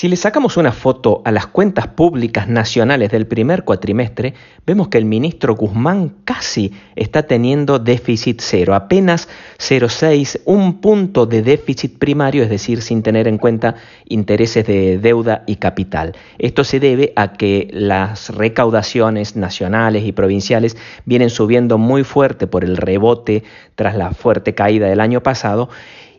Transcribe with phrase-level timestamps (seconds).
[0.00, 4.32] Si le sacamos una foto a las cuentas públicas nacionales del primer cuatrimestre,
[4.64, 9.28] vemos que el ministro Guzmán casi está teniendo déficit cero, apenas
[9.58, 13.74] 0,6, un punto de déficit primario, es decir, sin tener en cuenta
[14.06, 16.16] intereses de deuda y capital.
[16.38, 22.64] Esto se debe a que las recaudaciones nacionales y provinciales vienen subiendo muy fuerte por
[22.64, 23.42] el rebote
[23.74, 25.68] tras la fuerte caída del año pasado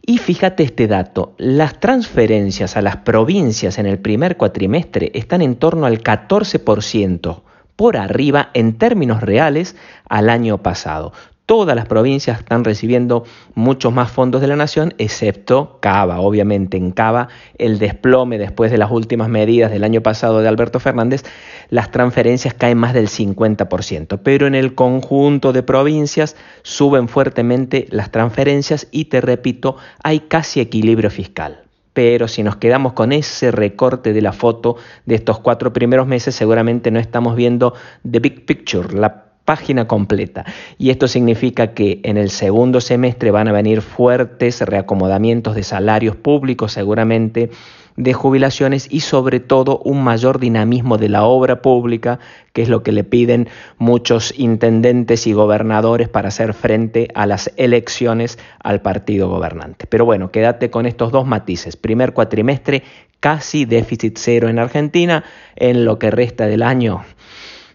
[0.03, 5.55] y fíjate este dato, las transferencias a las provincias en el primer cuatrimestre están en
[5.55, 7.41] torno al 14%
[7.75, 9.75] por arriba en términos reales
[10.09, 11.13] al año pasado
[11.45, 16.19] todas las provincias están recibiendo muchos más fondos de la nación, excepto Cava.
[16.19, 17.27] Obviamente en Cava
[17.57, 21.23] el desplome después de las últimas medidas del año pasado de Alberto Fernández,
[21.69, 28.11] las transferencias caen más del 50%, pero en el conjunto de provincias suben fuertemente las
[28.11, 31.63] transferencias y te repito, hay casi equilibrio fiscal.
[31.93, 36.33] Pero si nos quedamos con ese recorte de la foto de estos cuatro primeros meses,
[36.33, 37.73] seguramente no estamos viendo
[38.09, 40.45] the big picture, la página completa.
[40.77, 46.15] Y esto significa que en el segundo semestre van a venir fuertes reacomodamientos de salarios
[46.15, 47.49] públicos, seguramente
[47.98, 52.20] de jubilaciones y sobre todo un mayor dinamismo de la obra pública,
[52.53, 57.51] que es lo que le piden muchos intendentes y gobernadores para hacer frente a las
[57.57, 59.87] elecciones al partido gobernante.
[59.87, 61.76] Pero bueno, quédate con estos dos matices.
[61.76, 62.83] Primer cuatrimestre,
[63.20, 65.23] casi déficit cero en Argentina,
[65.55, 67.03] en lo que resta del año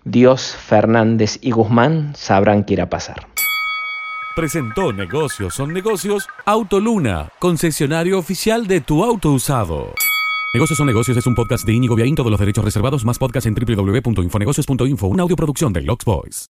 [0.06, 3.26] Dios, Fernández y Guzmán sabrán qué irá a pasar.
[4.36, 9.94] Presentó Negocios son negocios Autoluna, concesionario oficial de tu auto usado.
[10.54, 13.46] Negocios son negocios es un podcast de Íñigo Viaín, todos los derechos reservados, más podcast
[13.48, 16.44] en www.infonegocios.info, una audioproducción de Lux Boys.